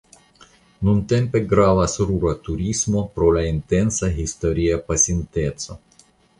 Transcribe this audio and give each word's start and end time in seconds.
Nuntempe 0.87 1.41
gravas 1.51 1.99
rura 2.07 2.33
turismo 2.49 3.05
pro 3.19 3.29
la 3.37 3.45
interesa 3.53 4.13
historia 4.19 4.83
pasinteco. 4.91 5.81